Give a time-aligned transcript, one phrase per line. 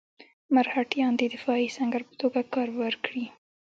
[0.53, 3.25] مرهټیان د دفاعي سنګر په توګه کار ورکړي.